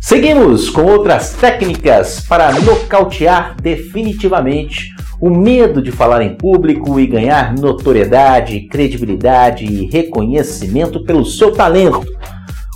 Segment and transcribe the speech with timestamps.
[0.00, 7.54] Seguimos com outras técnicas para nocautear definitivamente o medo de falar em público e ganhar
[7.54, 12.04] notoriedade, credibilidade e reconhecimento pelo seu talento.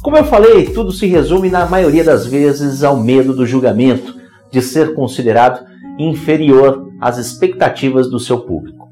[0.02, 4.18] Como eu falei, tudo se resume na maioria das vezes ao medo do julgamento,
[4.50, 5.64] de ser considerado
[5.98, 8.88] inferior às expectativas do seu público.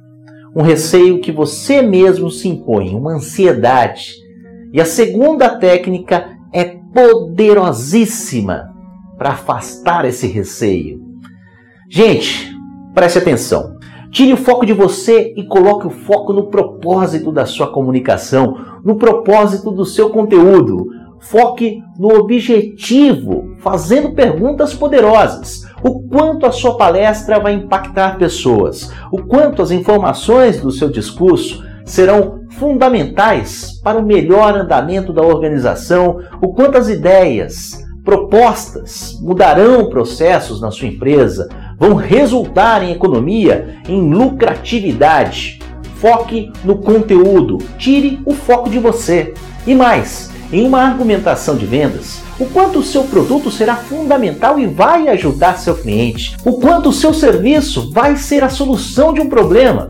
[0.55, 4.13] Um receio que você mesmo se impõe, uma ansiedade.
[4.73, 8.75] E a segunda técnica é poderosíssima
[9.17, 11.01] para afastar esse receio.
[11.91, 12.57] Gente,
[12.95, 13.77] preste atenção.
[14.11, 18.97] Tire o foco de você e coloque o foco no propósito da sua comunicação, no
[18.97, 20.87] propósito do seu conteúdo.
[21.21, 25.67] Foque no objetivo, fazendo perguntas poderosas.
[25.83, 31.68] O quanto a sua palestra vai impactar pessoas, o quanto as informações do seu discurso
[31.91, 40.61] serão fundamentais para o melhor andamento da organização, o quanto as ideias, propostas mudarão processos
[40.61, 45.59] na sua empresa, vão resultar em economia, em lucratividade.
[45.97, 49.35] Foque no conteúdo, tire o foco de você.
[49.67, 54.67] E mais, em uma argumentação de vendas, o quanto o seu produto será fundamental e
[54.67, 59.29] vai ajudar seu cliente, o quanto o seu serviço vai ser a solução de um
[59.29, 59.89] problema.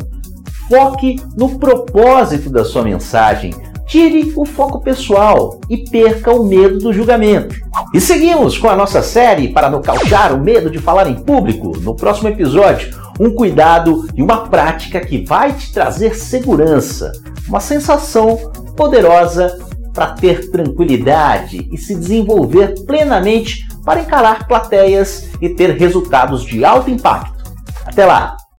[0.68, 3.54] Foque no propósito da sua mensagem.
[3.86, 7.56] Tire o foco pessoal e perca o medo do julgamento.
[7.94, 11.72] E seguimos com a nossa série para nocautear o medo de falar em público.
[11.78, 17.10] No próximo episódio, um cuidado e uma prática que vai te trazer segurança,
[17.48, 18.36] uma sensação
[18.76, 19.58] poderosa
[19.94, 26.90] para ter tranquilidade e se desenvolver plenamente para encarar plateias e ter resultados de alto
[26.90, 27.42] impacto.
[27.86, 28.36] Até lá!